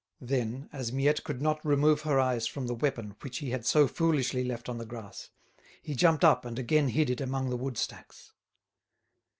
Then, 0.21 0.67
as 0.73 0.91
Miette 0.91 1.23
could 1.23 1.43
not 1.43 1.63
remove 1.63 2.01
her 2.01 2.19
eyes 2.19 2.47
from 2.47 2.65
the 2.65 2.73
weapon 2.73 3.15
which 3.21 3.37
he 3.37 3.51
had 3.51 3.67
so 3.67 3.87
foolishly 3.87 4.43
left 4.43 4.67
on 4.67 4.79
the 4.79 4.85
grass, 4.87 5.29
he 5.83 5.93
jumped 5.93 6.25
up 6.25 6.43
and 6.43 6.57
again 6.57 6.87
hid 6.87 7.11
it 7.11 7.21
among 7.21 7.51
the 7.51 7.55
woodstacks. 7.55 8.31